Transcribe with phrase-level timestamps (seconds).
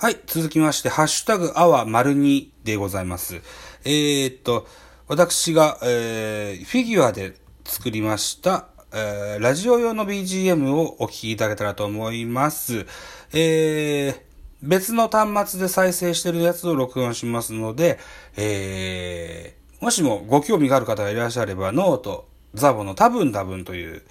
[0.00, 3.42] はい、続きまして、ハッシュタグアワ丸2でございます。
[3.84, 4.64] えー、っと、
[5.08, 12.86] 私が、えー、フィギュアで作りました、えー、ラジオ用の BGM をお聴きいただけたらと思います。
[13.32, 14.20] えー、
[14.62, 17.98] 別の端末で再生してるやつを録音しますので、
[18.36, 24.02] えー、もしもご興味がある方がいらっしゃれば、ノート、ザボの多分多分という、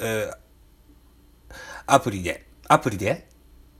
[0.00, 0.36] えー
[1.86, 3.26] アプリで、アプリで、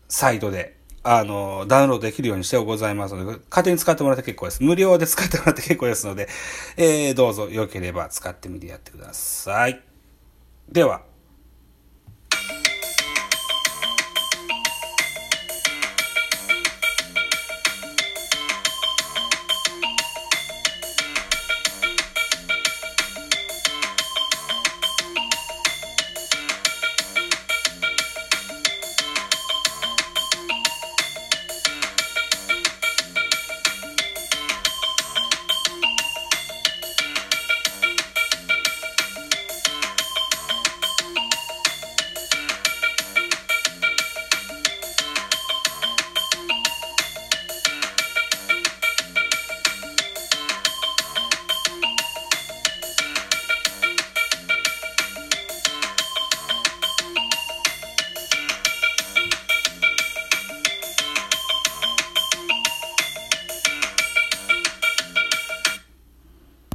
[0.08, 0.76] サイトで、
[1.06, 4.62] あの、ダウンロードできるようにしてございますので、勝手に使ってもらって結構です。
[4.62, 6.28] 無料で使ってもらって結構ですので、
[6.78, 9.82] えー、どうぞ良ければ使ってみてやってください。
[10.72, 11.02] では、